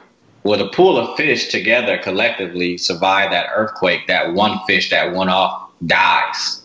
[0.45, 4.07] Well, the pool of fish together collectively survive that earthquake.
[4.07, 6.63] That one fish that went off dies.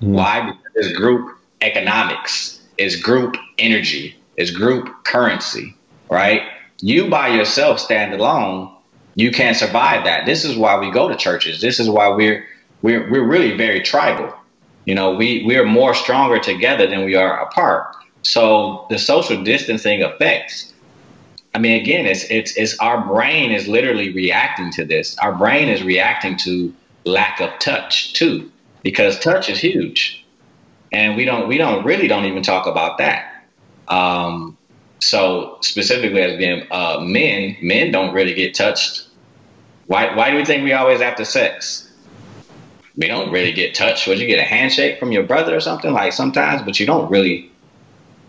[0.00, 0.12] Mm.
[0.12, 0.40] Why?
[0.46, 5.74] Because it's group economics, it's group energy, it's group currency,
[6.08, 6.42] right?
[6.80, 8.72] You by yourself stand alone,
[9.16, 10.26] you can't survive that.
[10.26, 11.60] This is why we go to churches.
[11.60, 12.44] This is why we're
[12.82, 14.32] we're we're really very tribal.
[14.84, 17.96] You know, we we're more stronger together than we are apart.
[18.22, 20.67] So the social distancing effects.
[21.54, 25.16] I mean, again, it's it's it's our brain is literally reacting to this.
[25.18, 26.72] Our brain is reacting to
[27.04, 28.50] lack of touch too,
[28.82, 30.24] because touch is huge,
[30.92, 33.44] and we don't we don't really don't even talk about that.
[33.88, 34.56] Um,
[35.00, 39.06] so specifically as being uh, men, men don't really get touched.
[39.86, 41.90] Why why do we think we always after sex?
[42.96, 44.06] We don't really get touched.
[44.06, 47.10] Would you get a handshake from your brother or something like sometimes, but you don't
[47.10, 47.50] really.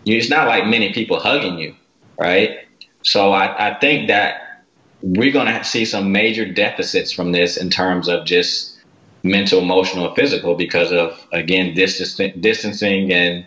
[0.06, 1.74] It's not like many people hugging you,
[2.18, 2.60] right?
[3.02, 4.64] So I, I think that
[5.02, 8.78] we're going to see some major deficits from this in terms of just
[9.22, 13.44] mental, emotional, and physical because of again distancing, and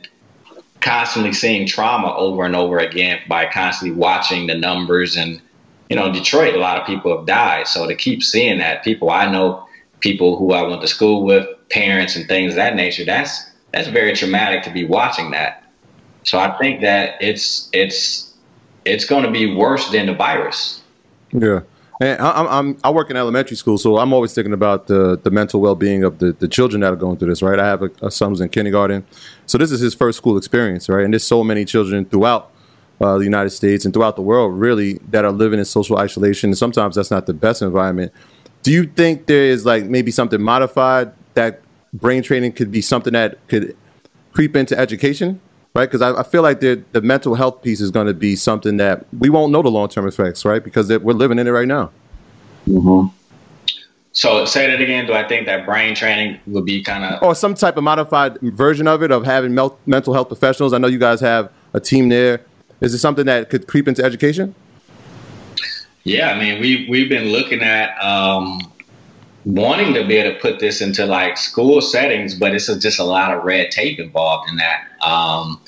[0.81, 5.15] constantly seeing trauma over and over again by constantly watching the numbers.
[5.15, 5.41] And
[5.89, 7.67] you know Detroit a lot of people have died.
[7.67, 9.67] So to keep seeing that people I know
[9.99, 13.87] people who I went to school with parents and things of that nature that's that's
[13.87, 15.63] very traumatic to be watching that.
[16.23, 18.32] So I think that it's it's
[18.85, 20.81] it's going to be worse than the virus
[21.31, 21.61] yeah
[22.01, 25.29] and I'm, I'm, i work in elementary school, so I'm always thinking about the, the
[25.29, 27.59] mental well being of the, the children that are going through this, right?
[27.59, 29.05] I have a, a son who's in kindergarten,
[29.45, 31.03] so this is his first school experience, right?
[31.03, 32.51] And there's so many children throughout
[32.99, 36.49] uh, the United States and throughout the world, really, that are living in social isolation.
[36.49, 38.11] And sometimes that's not the best environment.
[38.61, 41.61] Do you think there is like maybe something modified that
[41.93, 43.75] brain training could be something that could
[44.31, 45.41] creep into education?
[45.73, 45.89] Right?
[45.89, 48.77] Because I, I, feel like the the mental health piece is going to be something
[48.77, 50.63] that we won't know the long term effects, right?
[50.63, 51.91] Because we're living in it right now.
[52.67, 53.15] Mm-hmm.
[54.11, 55.07] So say that again.
[55.07, 58.39] Do I think that brain training would be kind of or some type of modified
[58.41, 60.71] version of it of having mel- mental health professionals?
[60.73, 62.41] I know you guys have a team there.
[62.79, 64.53] Is it something that could creep into education?
[66.03, 68.59] Yeah, I mean we we've been looking at um,
[69.45, 73.03] wanting to be able to put this into like school settings, but it's just a
[73.03, 74.87] lot of red tape involved in that.
[75.01, 75.59] Um,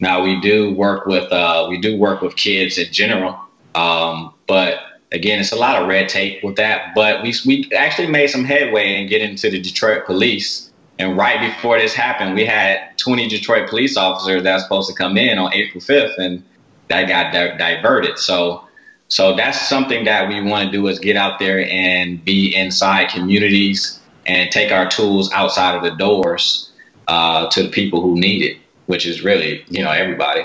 [0.00, 3.38] now we do work with uh, we do work with kids in general,
[3.74, 4.80] um, but
[5.12, 6.94] again, it's a lot of red tape with that.
[6.94, 10.70] But we we actually made some headway in getting to the Detroit police.
[10.98, 15.16] And right before this happened, we had 20 Detroit police officers that supposed to come
[15.16, 16.44] in on April 5th, and
[16.88, 18.18] that got di- diverted.
[18.18, 18.63] So
[19.08, 23.10] so that's something that we want to do is get out there and be inside
[23.10, 26.72] communities and take our tools outside of the doors
[27.08, 30.42] uh, to the people who need it, which is really, you know, everybody.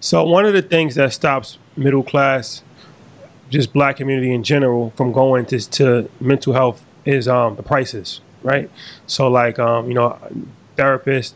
[0.00, 2.62] So one of the things that stops middle class,
[3.48, 8.20] just black community in general, from going to, to mental health is um, the prices,
[8.42, 8.70] right?
[9.06, 10.18] So like, um, you know,
[10.76, 11.34] therapists,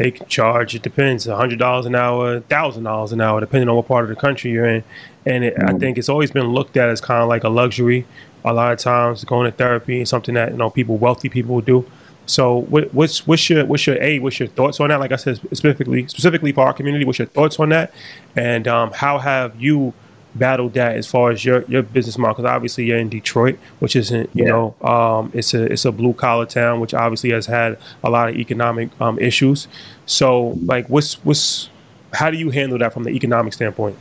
[0.00, 4.04] they can charge, it depends, $100 an hour, $1,000 an hour, depending on what part
[4.04, 4.82] of the country you're in
[5.26, 5.80] and it, I mm.
[5.80, 8.06] think it's always been looked at as kind of like a luxury.
[8.44, 11.60] A lot of times, going to therapy is something that you know people, wealthy people,
[11.60, 11.88] do.
[12.26, 15.00] So, what, what's what's your what's your a what's your thoughts on that?
[15.00, 17.92] Like I said, specifically specifically for our community, what's your thoughts on that?
[18.36, 19.92] And um, how have you
[20.34, 22.36] battled that as far as your your business model?
[22.36, 24.50] Because obviously you're in Detroit, which isn't you yeah.
[24.50, 28.28] know um, it's a it's a blue collar town, which obviously has had a lot
[28.28, 29.68] of economic um, issues.
[30.06, 31.68] So, like, what's what's
[32.12, 33.96] how do you handle that from the economic standpoint?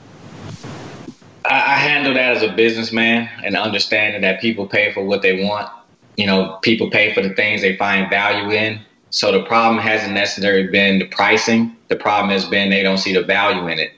[1.46, 5.44] I, I handle that as a businessman and understanding that people pay for what they
[5.44, 5.70] want.
[6.18, 8.80] You know, people pay for the things they find value in.
[9.10, 11.76] So the problem hasn't necessarily been the pricing.
[11.88, 13.94] The problem has been they don't see the value in it.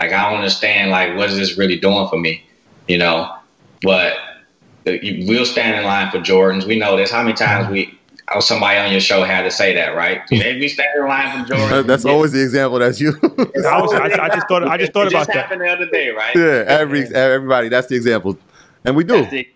[0.00, 2.44] Like I don't understand like what is this really doing for me,
[2.88, 3.34] you know?
[3.82, 4.14] But
[4.84, 6.66] we'll stand in line for Jordans.
[6.66, 7.10] We know this.
[7.10, 7.98] How many times we
[8.34, 10.22] oh, somebody on your show had to say that, right?
[10.30, 11.86] They be standing in line for Jordan.
[11.86, 12.78] That's always the example.
[12.78, 13.10] That's you.
[13.22, 14.66] I, was, I, I, just thought.
[14.66, 16.34] I just thought it about just happened the other day, right?
[16.34, 17.68] Yeah, every everybody.
[17.68, 18.38] That's the example,
[18.84, 19.24] and we do.
[19.24, 19.46] and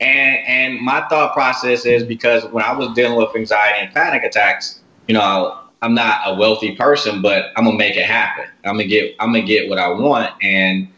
[0.00, 4.80] and my thought process is because when I was dealing with anxiety and panic attacks,
[5.08, 8.44] you know, I'm not a wealthy person, but I'm gonna make it happen.
[8.64, 10.88] I'm gonna get I'm gonna get what I want, and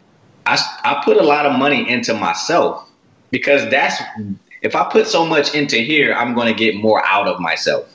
[0.45, 2.89] I I put a lot of money into myself
[3.31, 4.01] because that's
[4.61, 7.85] if I put so much into here, I'm to get more out of myself.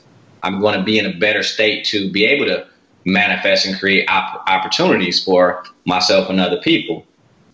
[0.43, 2.65] I'm to be in a better state to be able to
[3.05, 7.05] manifest and create op- opportunities for myself and other people.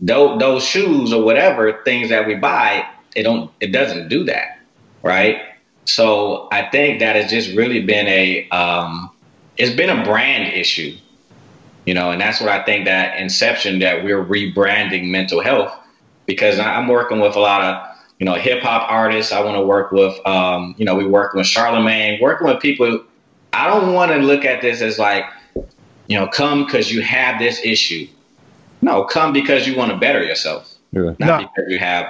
[0.02, 4.60] Those, those shoes or whatever things that we buy, it don't it doesn't do that,
[5.02, 5.42] right?
[5.86, 9.12] So I think that has just really been a um,
[9.58, 10.96] it's been a brand issue,
[11.86, 15.74] you know, and that's what I think that inception that we're rebranding mental health
[16.26, 19.32] because I'm working with a lot of you know hip hop artists.
[19.32, 23.04] I want to work with um, you know we work with Charlamagne, working with people.
[23.54, 25.26] I don't want to look at this as like
[26.08, 28.08] you know come because you have this issue.
[28.82, 31.16] No, come because you want to better yourself, yeah.
[31.20, 31.38] not no.
[31.56, 32.06] because you have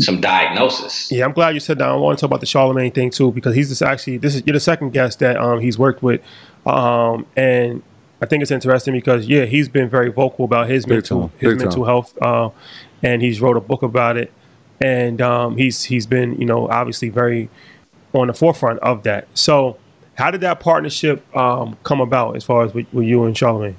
[0.00, 1.10] some diagnosis.
[1.12, 1.88] Yeah, I'm glad you said that.
[1.88, 4.42] I want to talk about the Charlamagne thing too because he's just actually this is
[4.46, 6.20] you're the second guest that um, he's worked with,
[6.66, 7.82] um, and
[8.20, 11.38] I think it's interesting because yeah, he's been very vocal about his Big mental time.
[11.38, 11.86] his Big mental time.
[11.86, 12.50] health, uh,
[13.02, 14.32] and he's wrote a book about it,
[14.80, 17.48] and um, he's he's been you know obviously very
[18.12, 19.26] on the forefront of that.
[19.34, 19.76] So,
[20.14, 23.74] how did that partnership um, come about as far as with, with you and Charlamagne?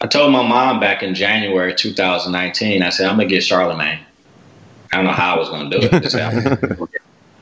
[0.00, 4.00] I told my mom back in January 2019, I said, I'm going to get Charlamagne.
[4.92, 6.88] I don't know how I was going to do it.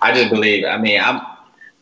[0.03, 1.21] I just believe, I mean, I'm,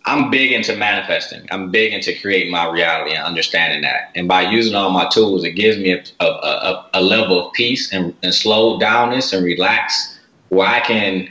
[0.06, 1.46] I'm big into manifesting.
[1.50, 4.10] I'm big into creating my reality and understanding that.
[4.14, 7.52] And by using all my tools, it gives me a, a, a, a level of
[7.52, 11.28] peace and, and slow downness and relax where I can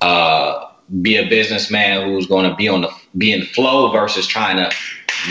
[0.00, 0.66] uh,
[1.00, 4.74] be a businessman who's going to be on the be in flow versus trying to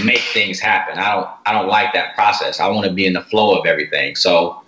[0.03, 0.97] make things happen.
[0.97, 2.59] I don't I don't like that process.
[2.59, 4.15] I want to be in the flow of everything.
[4.15, 4.61] So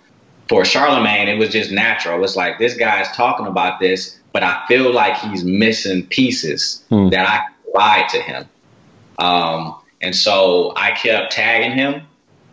[0.48, 2.22] for Charlamagne, it was just natural.
[2.24, 7.08] It's like this guy's talking about this, but I feel like he's missing pieces hmm.
[7.08, 8.48] that I provide to him.
[9.18, 12.02] Um, and so I kept tagging him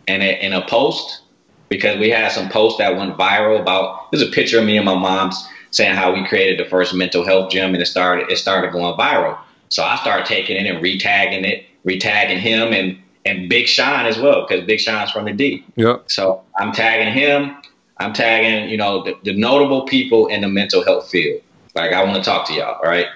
[0.06, 1.22] in a, in a post
[1.68, 4.84] because we had some posts that went viral about there's a picture of me and
[4.84, 8.36] my mom's saying how we created the first mental health gym and it started it
[8.36, 9.38] started going viral.
[9.68, 14.18] So I started taking it and retagging it retagging him and and Big Sean as
[14.18, 15.64] well because Big Sean's from the D.
[15.76, 16.04] Yep.
[16.10, 17.56] So I'm tagging him.
[17.98, 21.42] I'm tagging you know the, the notable people in the mental health field.
[21.74, 23.06] Like I want to talk to y'all, all right?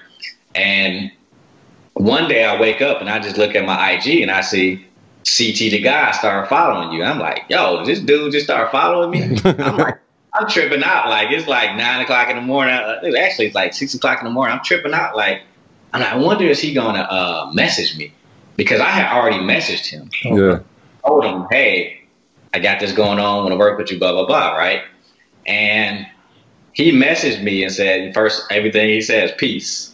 [0.55, 1.11] And
[1.95, 4.77] one day I wake up and I just look at my IG and I see
[5.25, 7.03] CT the guy start following you.
[7.03, 9.39] I'm like, yo, this dude just start following me.
[9.45, 9.99] I'm like,
[10.35, 11.09] I'm tripping out.
[11.09, 12.75] Like it's like nine o'clock in the morning.
[12.75, 14.57] Actually, it's like six o'clock in the morning.
[14.57, 15.17] I'm tripping out.
[15.17, 15.43] Like,
[15.93, 18.13] I'm like, I wonder is he gonna uh, message me?
[18.57, 20.11] because I had already messaged him.
[20.23, 20.61] Yeah.
[21.05, 22.03] I told him, hey,
[22.53, 24.83] I got this going on, want to work with you, blah, blah, blah, right?
[25.47, 26.07] And
[26.73, 29.94] he messaged me and said, first, everything he says, peace.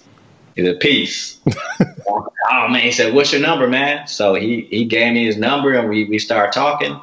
[0.57, 1.41] He said, peace.
[2.09, 4.07] oh, man, he said, what's your number, man?
[4.07, 7.01] So he, he gave me his number and we, we started talking.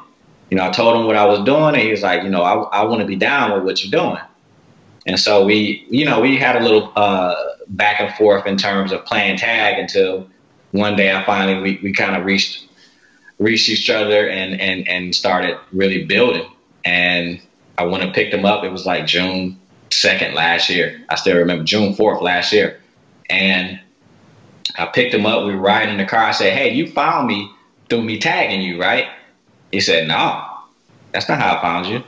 [0.50, 2.42] You know, I told him what I was doing and he was like, you know,
[2.42, 4.22] I, I want to be down with what you're doing.
[5.06, 7.34] And so we, you know, we had a little uh,
[7.68, 10.28] back and forth in terms of playing tag until–
[10.72, 12.66] one day I finally we, we kind of reached
[13.38, 16.50] reached each other and and and started really building.
[16.84, 17.40] And
[17.76, 18.64] I went and picked him up.
[18.64, 19.58] It was like June
[19.90, 21.00] second last year.
[21.08, 22.80] I still remember June fourth last year.
[23.30, 23.80] And
[24.76, 25.44] I picked him up.
[25.44, 26.24] We were riding in the car.
[26.24, 27.50] I said, "Hey, you found me
[27.88, 29.06] through me tagging you, right?"
[29.72, 30.44] He said, "No,
[31.12, 32.02] that's not how I found you."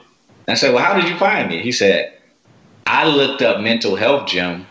[0.48, 2.12] I said, "Well, how did you find me?" He said,
[2.86, 4.66] "I looked up mental health gym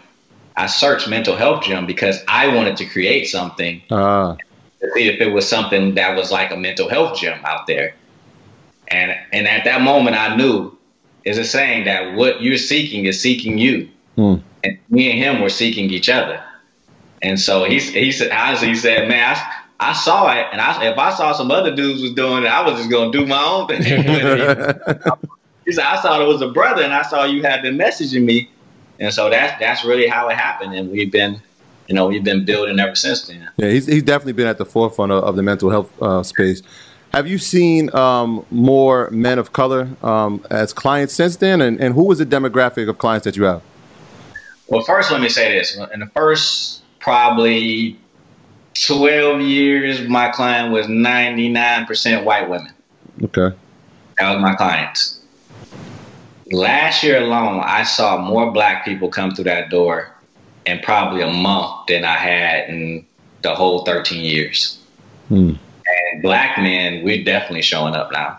[0.60, 4.36] I searched mental health gym because I wanted to create something uh.
[4.36, 7.96] to see if it was something that was like a mental health gym out there.
[8.90, 10.78] And and at that moment, I knew
[11.24, 14.36] is a saying that what you're seeking is seeking you, hmm.
[14.64, 16.44] And me and him were seeking each other.
[17.22, 20.86] And so he he said honestly he said, man, I, I saw it, and I
[20.86, 23.44] if I saw some other dudes was doing it, I was just gonna do my
[23.44, 23.82] own thing.
[25.66, 28.24] he said I saw it was a brother, and I saw you had been messaging
[28.24, 28.50] me
[29.00, 31.42] and so that's that's really how it happened, and we've been,
[31.88, 33.50] you know, we've been building ever since then.
[33.58, 36.62] Yeah, he's he's definitely been at the forefront of, of the mental health uh, space.
[37.14, 41.96] Have you seen um, more men of color um, as clients since then, and, and
[41.96, 43.64] who was the demographic of clients that you have?
[44.70, 47.98] Well, first, let me say this: in the first probably
[48.86, 52.74] 12 years, my client was 99% white women.
[53.24, 53.56] Okay.
[54.18, 55.20] That was my clients
[56.52, 60.12] last year alone, I saw more black people come through that door
[60.66, 63.06] in probably a month than I had in
[63.42, 64.80] the whole 13 years.
[65.30, 65.54] Hmm.
[66.14, 68.38] And black men, we're definitely showing up now.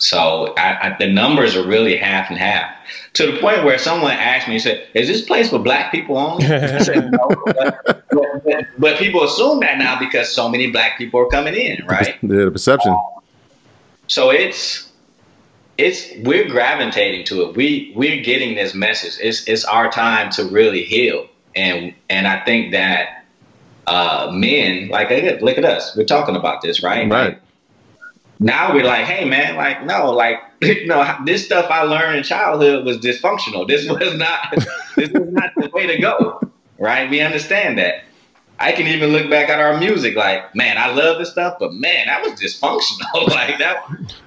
[0.00, 2.74] So I, I, the numbers are really half and half.
[3.14, 6.46] To the point where someone asked me, said, "Is this place for black people only?"
[6.46, 11.20] I said, "No," but, but, but, people assume that now because so many black people
[11.20, 12.16] are coming in, right?
[12.22, 12.92] Yeah, the perception.
[12.92, 13.00] Um,
[14.06, 14.90] so it's
[15.76, 17.56] it's we're gravitating to it.
[17.56, 19.18] We we're getting this message.
[19.20, 23.24] It's it's our time to really heal, and and I think that
[23.86, 25.10] uh, men like
[25.42, 25.94] look at us.
[25.94, 27.08] We're talking about this, right?
[27.10, 27.34] Right.
[27.34, 27.42] Like,
[28.40, 32.24] now we're like, hey man, like no, like you know, this stuff I learned in
[32.24, 33.68] childhood was dysfunctional.
[33.68, 34.54] This was not
[34.96, 36.40] this was not the way to go,
[36.78, 37.08] right?
[37.08, 38.04] We understand that.
[38.58, 41.72] I can even look back at our music like, man, I love this stuff, but
[41.72, 43.28] man, that was dysfunctional.
[43.28, 43.86] like that,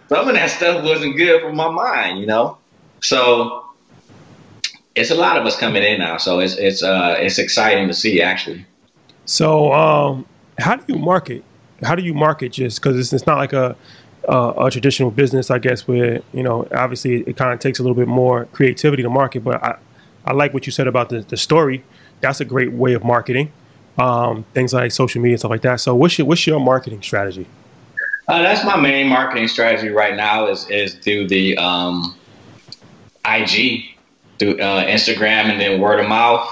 [0.09, 2.57] some of that stuff wasn't good for my mind, you know.
[3.01, 3.63] So
[4.95, 7.93] it's a lot of us coming in now, so it's it's uh, it's exciting to
[7.93, 8.65] see actually.
[9.25, 10.25] So, um,
[10.57, 11.43] how do you market?
[11.83, 12.53] How do you market?
[12.53, 13.75] Just because it's, it's not like a
[14.27, 17.83] uh, a traditional business, I guess, where you know obviously it, kind of takes a
[17.83, 19.43] little bit more creativity to market.
[19.43, 19.77] But I,
[20.25, 21.83] I like what you said about the, the story.
[22.21, 23.51] That's a great way of marketing.
[23.97, 25.79] Um, things like social media and stuff like that.
[25.79, 27.47] So, what's your what's your marketing strategy?
[28.27, 32.15] Uh, that's my main marketing strategy right now is is through the um,
[33.25, 33.83] IG,
[34.39, 36.49] through uh, Instagram, and then word of mouth.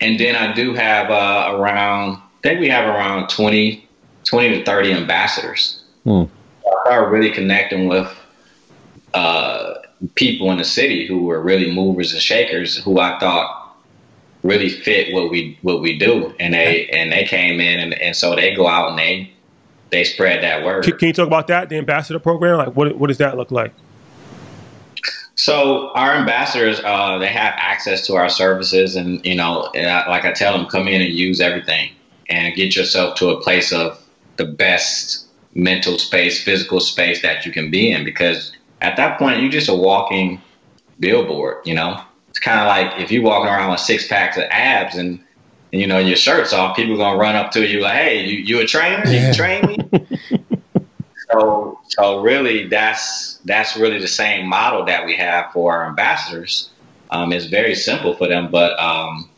[0.00, 3.86] And then I do have uh, around, I think we have around 20,
[4.24, 5.84] 20 to 30 ambassadors.
[6.04, 6.24] Hmm.
[6.70, 8.08] I started really connecting with
[9.14, 9.74] uh,
[10.14, 13.76] people in the city who were really movers and shakers who I thought
[14.42, 16.34] really fit what we what we do.
[16.40, 19.32] And they and they came in and, and so they go out and they
[19.90, 20.84] they spread that word.
[20.84, 22.58] Can, can you talk about that, the ambassador program?
[22.58, 23.72] Like what what does that look like?
[25.34, 30.32] So our ambassadors, uh, they have access to our services, and you know, like I
[30.32, 31.92] tell them, come in and use everything,
[32.28, 33.98] and get yourself to a place of
[34.36, 38.04] the best mental space, physical space that you can be in.
[38.04, 40.40] Because at that point, you're just a walking
[40.98, 41.58] billboard.
[41.64, 44.96] You know, it's kind of like if you're walking around with six packs of abs
[44.96, 45.20] and,
[45.72, 48.24] and you know your shirt's off, people are gonna run up to you like, "Hey,
[48.24, 49.06] you, you a trainer?
[49.06, 50.06] You can train me?"
[51.30, 56.70] so so really that's that's really the same model that we have for our ambassadors.
[57.10, 59.28] Um, it's very simple for them, but um,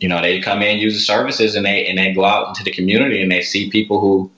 [0.00, 2.62] you know they come in, use the services, and they and they go out into
[2.64, 4.30] the community and they see people who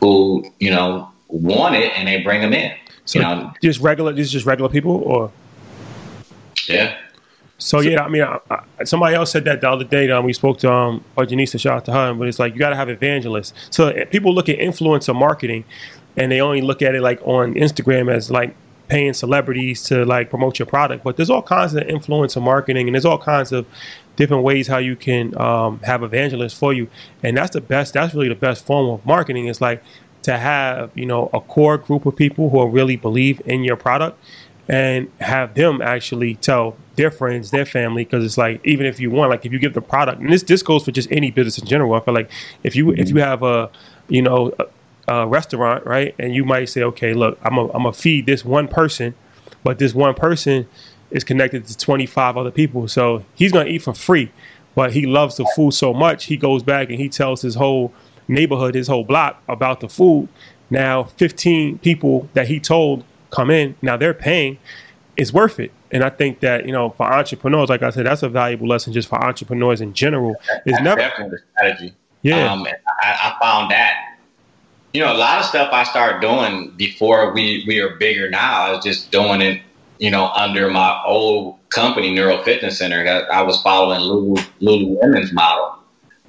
[0.00, 2.72] who you know want it and they bring them in.
[3.04, 5.30] So you know, just regular, these just regular people, or
[6.68, 6.98] yeah.
[7.58, 10.10] So, so yeah, I mean, I, I, somebody else said that the other day.
[10.10, 12.70] Um, we spoke to um, Janisa, shout out to her, but it's like you got
[12.70, 13.52] to have evangelists.
[13.70, 15.64] So people look at influencer marketing,
[16.16, 18.56] and they only look at it like on Instagram as like
[18.88, 21.04] paying celebrities to like promote your product.
[21.04, 23.66] But there's all kinds of influencer marketing, and there's all kinds of
[24.16, 26.88] different ways how you can um, have evangelists for you.
[27.22, 27.94] And that's the best.
[27.94, 29.46] That's really the best form of marketing.
[29.46, 29.82] Is like
[30.22, 34.18] to have you know a core group of people who really believe in your product
[34.68, 39.10] and have them actually tell their friends, their family, because it's like even if you
[39.10, 41.58] want, like if you give the product, and this this goes for just any business
[41.58, 41.94] in general.
[41.94, 42.30] I feel like
[42.62, 43.70] if you if you have a
[44.08, 44.52] you know
[45.08, 46.14] uh, restaurant, right?
[46.18, 49.14] And you might say, okay, look, I'm a, I'm gonna feed this one person,
[49.62, 50.66] but this one person
[51.10, 54.30] is connected to 25 other people, so he's gonna eat for free.
[54.74, 57.92] But he loves the food so much, he goes back and he tells his whole
[58.28, 60.28] neighborhood, his whole block about the food.
[60.70, 64.58] Now, 15 people that he told come in, now they're paying.
[65.16, 65.70] It's worth it.
[65.92, 68.92] And I think that, you know, for entrepreneurs, like I said, that's a valuable lesson
[68.92, 70.34] just for entrepreneurs in general.
[70.66, 71.94] It's never definitely the strategy.
[72.22, 72.52] Yeah.
[72.52, 72.66] Um,
[73.00, 74.13] I, I found that
[74.94, 78.62] you know, a lot of stuff I started doing before we we are bigger now.
[78.62, 79.60] I was just doing it,
[79.98, 83.04] you know, under my old company, Neuro Fitness Center.
[83.04, 85.76] I, I was following Lulu Lululemon's model,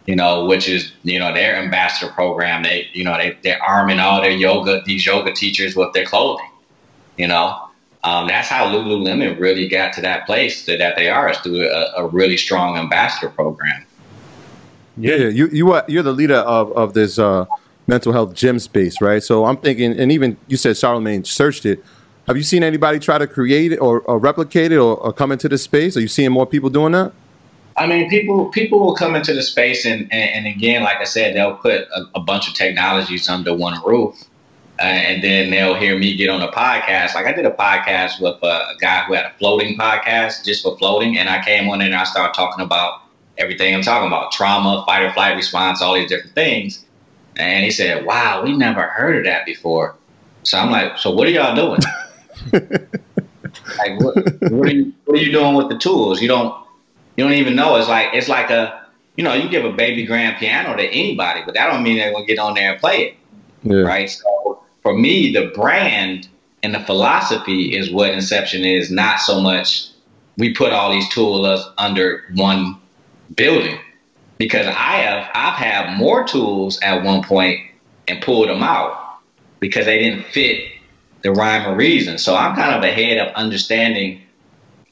[0.08, 2.64] you know, which is you know their ambassador program.
[2.64, 6.50] They you know they they're arming all their yoga these yoga teachers with their clothing,
[7.18, 7.62] you know.
[8.04, 11.68] Um, that's how Lululemon really got to that place that, that they are is through
[11.68, 13.84] a, a really strong ambassador program.
[14.98, 17.20] Yeah, you you are you're the leader of of this.
[17.20, 17.46] Uh
[17.88, 19.22] mental health gym space, right?
[19.22, 21.84] So I'm thinking, and even you said Charlamagne searched it.
[22.28, 25.32] Have you seen anybody try to create it or, or replicate it or, or, come
[25.32, 25.96] into the space?
[25.96, 27.14] Are you seeing more people doing that?
[27.78, 31.04] I mean, people people will come into the space, and, and, and again, like I
[31.04, 34.16] said, they'll put a, a bunch of technologies under one roof,
[34.80, 37.16] uh, and then they'll hear me get on a podcast.
[37.16, 40.78] Like I did a podcast with a, guy who had a floating podcast just for
[40.78, 43.02] floating, and I came on and I started talking about
[43.38, 46.85] everything I'm talking about: trauma, fight or flight response, all these different things.
[47.38, 49.96] And he said, Wow, we never heard of that before.
[50.44, 51.82] So I'm like, So what are y'all doing?
[52.52, 54.16] like what,
[54.52, 56.22] what, are you what are you doing with the tools?
[56.22, 56.66] You don't
[57.18, 57.76] you don't even know.
[57.78, 61.42] It's like it's like a you know, you give a baby grand piano to anybody,
[61.46, 63.18] but that don't mean they're gonna get on there and play it.
[63.64, 63.82] Yeah.
[63.82, 64.10] Right.
[64.10, 66.28] So for me, the brand
[66.64, 69.90] and the philosophy is what Inception is, not so much
[70.38, 72.78] we put all these tools under one
[73.36, 73.80] building
[74.38, 77.60] because I have I've had more tools at one point
[78.08, 79.20] and pulled them out
[79.60, 80.72] because they didn't fit
[81.24, 82.18] the rhyme or reason.
[82.18, 84.22] So I'm kind of ahead of understanding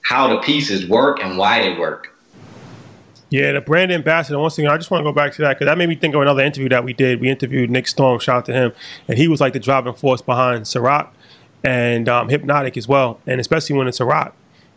[0.02, 2.10] how the pieces work and why they work.
[3.30, 4.38] Yeah, the brand ambassador.
[4.38, 6.14] Once again, I just want to go back to that because that made me think
[6.14, 7.20] of another interview that we did.
[7.20, 8.20] We interviewed Nick Storm.
[8.20, 8.74] Shout out to him,
[9.08, 11.10] and he was like the driving force behind Ciroc
[11.64, 14.34] and um, Hpnotiq as well, and especially when it's Ciroc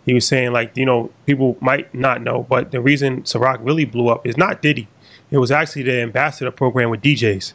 [0.06, 3.84] he was saying like you know people might not know, but the reason Ciroc really
[3.84, 4.88] blew up is not Diddy.
[5.30, 7.52] It was actually the ambassador program with DJs,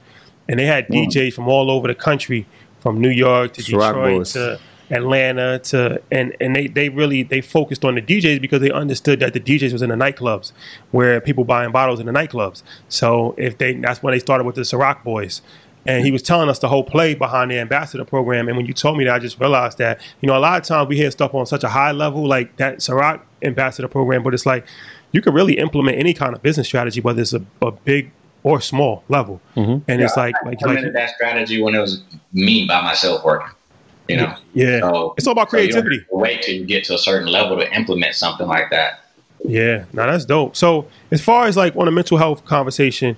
[0.47, 1.07] and they had mm.
[1.07, 2.45] DJs from all over the country,
[2.81, 4.33] from New York to Ciroc Detroit boys.
[4.33, 4.59] to
[4.91, 9.21] Atlanta to and and they they really they focused on the DJs because they understood
[9.21, 10.51] that the DJs was in the nightclubs
[10.91, 12.61] where people buying bottles in the nightclubs.
[12.89, 15.41] So if they that's when they started with the Ciroc boys.
[15.85, 18.47] And he was telling us the whole play behind the ambassador program.
[18.47, 20.67] And when you told me that, I just realized that, you know, a lot of
[20.67, 24.33] times we hear stuff on such a high level, like that Ciroc ambassador program, but
[24.33, 24.65] it's like
[25.11, 28.11] you can really implement any kind of business strategy, whether it's a, a big
[28.43, 29.41] or small level.
[29.55, 29.89] Mm-hmm.
[29.89, 33.23] And yeah, it's like, I like, like that strategy when it was me by myself
[33.23, 33.49] working.
[34.07, 35.99] You know, yeah, so, it's all about creativity.
[36.09, 39.05] So wait till you get to a certain level to implement something like that.
[39.45, 40.57] Yeah, now that's dope.
[40.57, 43.15] So as far as like on a mental health conversation,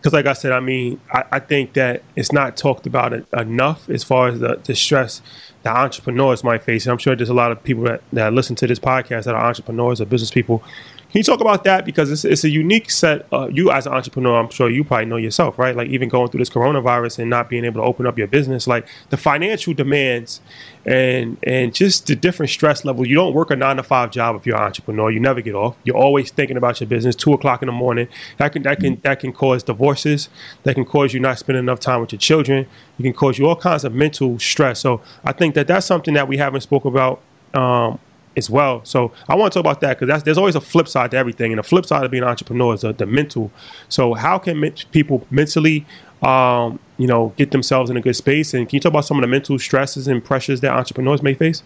[0.00, 3.90] because like I said, I mean, I, I, think that it's not talked about enough
[3.90, 5.20] as far as the, the stress
[5.62, 6.86] that entrepreneurs might face.
[6.86, 9.34] And I'm sure there's a lot of people that, that listen to this podcast that
[9.34, 10.64] are entrepreneurs or business people
[11.10, 13.26] can you talk about that because it's, it's a unique set.
[13.32, 15.74] Uh, you as an entrepreneur, I'm sure you probably know yourself, right?
[15.74, 18.68] Like even going through this coronavirus and not being able to open up your business,
[18.68, 20.40] like the financial demands
[20.86, 23.08] and and just the different stress levels.
[23.08, 25.10] You don't work a nine to five job if you're an entrepreneur.
[25.10, 25.76] You never get off.
[25.82, 27.16] You're always thinking about your business.
[27.16, 28.06] Two o'clock in the morning.
[28.36, 30.28] That can that can that can cause divorces.
[30.62, 32.68] That can cause you not spending enough time with your children.
[33.00, 34.78] It can cause you all kinds of mental stress.
[34.78, 37.20] So I think that that's something that we haven't spoke about.
[37.52, 37.98] Um,
[38.40, 38.80] as well.
[38.84, 41.52] So I want to talk about that because there's always a flip side to everything,
[41.52, 43.52] and the flip side of being an entrepreneur is the, the mental.
[43.88, 44.56] So how can
[44.90, 45.86] people mentally,
[46.22, 48.54] um, you know, get themselves in a good space?
[48.54, 51.34] And can you talk about some of the mental stresses and pressures that entrepreneurs may
[51.34, 51.62] face?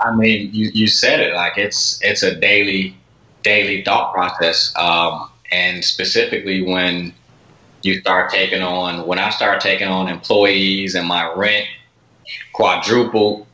[0.00, 2.96] I mean, you, you said it like it's it's a daily
[3.42, 7.12] daily thought process, um, and specifically when
[7.82, 11.66] you start taking on when I start taking on employees and my rent
[12.52, 13.46] quadrupled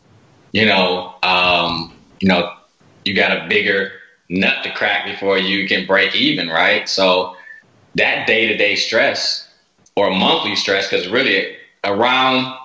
[0.57, 2.51] you know, um, you know,
[3.05, 3.93] you got a bigger
[4.31, 6.89] nut to crack before you can break even, right?
[6.89, 7.37] So
[7.97, 9.47] that day to day stress
[9.97, 12.57] or monthly stress, because really around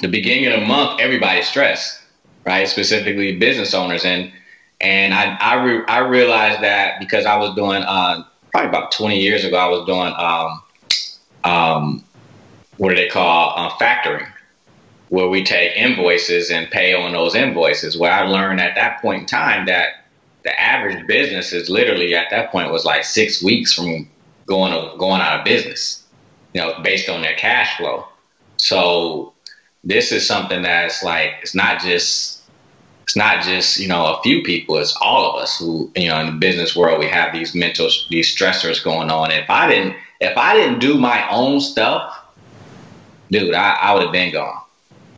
[0.00, 2.02] the beginning of the month, everybody's stressed,
[2.44, 2.66] right?
[2.66, 4.04] Specifically business owners.
[4.04, 4.32] And
[4.80, 9.20] and I I, re- I realized that because I was doing uh, probably about 20
[9.20, 10.62] years ago, I was doing um,
[11.44, 12.04] um,
[12.76, 14.28] what do they call uh, factoring,
[15.08, 17.96] where we take invoices and pay on those invoices.
[17.96, 20.04] Where I learned at that point in time that
[20.44, 24.08] the average business is literally at that point was like six weeks from
[24.46, 26.04] going going out of business,
[26.54, 28.06] you know, based on their cash flow.
[28.56, 29.32] So
[29.84, 32.42] this is something that's like it's not just
[33.04, 36.20] it's not just you know a few people it's all of us who you know
[36.20, 39.96] in the business world we have these mental these stressors going on if i didn't
[40.20, 42.22] if i didn't do my own stuff
[43.30, 44.60] dude i, I would have been gone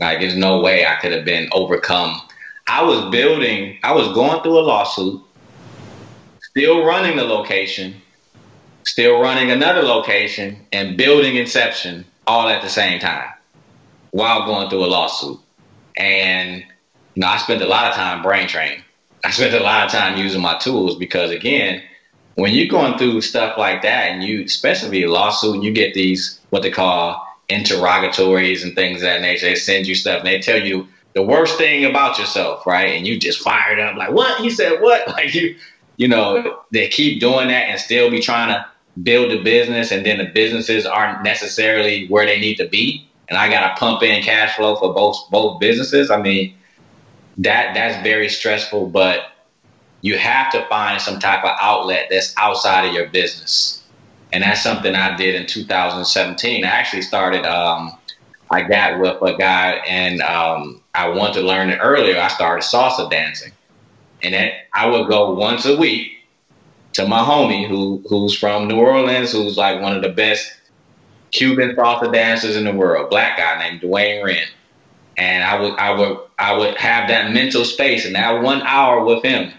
[0.01, 2.21] like there's no way I could have been overcome.
[2.67, 5.21] I was building, I was going through a lawsuit,
[6.41, 7.95] still running the location,
[8.85, 13.29] still running another location, and building Inception all at the same time
[14.13, 15.39] while going through a lawsuit.
[15.97, 16.65] And
[17.15, 18.83] you know, I spent a lot of time brain training.
[19.23, 21.83] I spent a lot of time using my tools because again,
[22.37, 26.41] when you're going through stuff like that and you especially a lawsuit you get these
[26.51, 29.47] what they call interrogatories and things of that nature.
[29.47, 32.97] They send you stuff and they tell you the worst thing about yourself, right?
[32.97, 34.41] And you just fired up like, what?
[34.41, 35.07] He said what?
[35.09, 35.57] Like you,
[35.97, 38.67] you know, they keep doing that and still be trying to
[39.03, 43.07] build a business and then the businesses aren't necessarily where they need to be.
[43.29, 46.11] And I got to pump in cash flow for both both businesses.
[46.11, 46.55] I mean,
[47.39, 49.33] that that's very stressful, but
[50.01, 53.80] you have to find some type of outlet that's outside of your business
[54.33, 56.65] and that's something I did in 2017.
[56.65, 57.45] I actually started.
[57.45, 57.93] Um,
[58.51, 62.19] I got with a guy, and um, I wanted to learn it earlier.
[62.21, 63.53] I started salsa dancing,
[64.23, 66.13] and I would go once a week
[66.95, 70.53] to my homie who who's from New Orleans, who's like one of the best
[71.31, 74.47] Cuban salsa dancers in the world, black guy named Dwayne Wren.
[75.17, 79.05] And I would I would I would have that mental space and that one hour
[79.05, 79.53] with him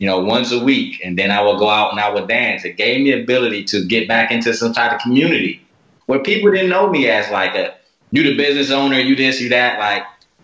[0.00, 1.00] you know, once a week.
[1.04, 2.64] And then I would go out and I would dance.
[2.64, 5.62] It gave me ability to get back into some type of community
[6.06, 7.74] where people didn't know me as like a,
[8.10, 9.78] you the business owner, you this, you that.
[9.78, 10.02] Like,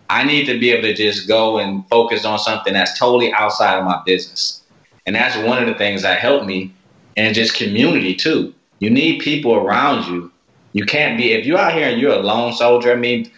[0.09, 3.77] I need to be able to just go and focus on something that's totally outside
[3.79, 4.61] of my business.
[5.07, 6.71] And that's one of the things that helped me
[7.17, 8.53] and just community too.
[8.79, 10.31] You need people around you.
[10.73, 13.31] You can't be, if you're out here and you're a lone soldier, I mean,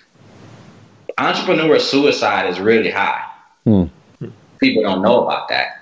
[1.18, 3.26] entrepreneur suicide is really high.
[3.64, 3.86] Hmm.
[4.60, 5.79] People don't know about that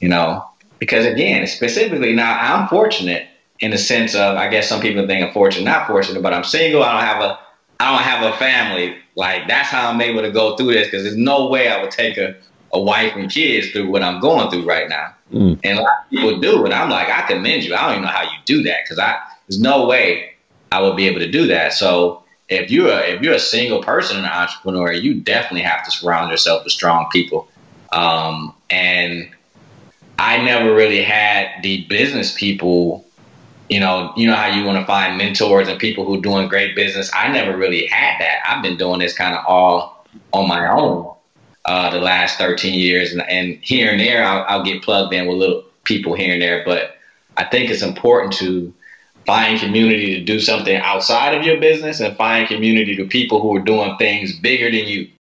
[0.00, 0.44] you know,
[0.78, 3.28] because again, specifically now I'm fortunate
[3.60, 6.44] in the sense of I guess some people think I'm fortunate, not fortunate, but I'm
[6.44, 6.82] single.
[6.82, 7.38] I don't have a
[7.80, 8.96] I don't have a family.
[9.16, 11.90] Like that's how I'm able to go through this because there's no way I would
[11.90, 12.36] take a,
[12.72, 15.14] a wife and kids through what I'm going through right now.
[15.32, 15.58] Mm.
[15.64, 17.74] And a lot of people do, and I'm like, I commend you.
[17.74, 19.18] I don't even know how you do that because I
[19.48, 20.32] there's no way
[20.72, 21.72] I would be able to do that.
[21.72, 25.90] So if you're a, if you're a single person, an entrepreneur, you definitely have to
[25.90, 27.48] surround yourself with strong people.
[27.92, 29.30] Um, and
[30.18, 33.04] I never really had the business people.
[33.68, 36.48] You know, you know how you want to find mentors and people who are doing
[36.48, 37.10] great business.
[37.12, 38.38] I never really had that.
[38.48, 41.12] I've been doing this kind of all on my own
[41.64, 45.26] uh, the last 13 years, and, and here and there I'll, I'll get plugged in
[45.26, 46.62] with little people here and there.
[46.64, 46.96] But
[47.36, 48.72] I think it's important to
[49.26, 53.54] find community to do something outside of your business and find community to people who
[53.56, 55.08] are doing things bigger than you.